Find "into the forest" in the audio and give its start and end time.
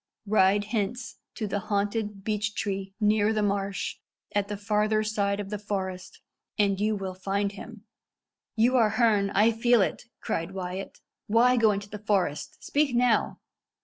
11.71-12.63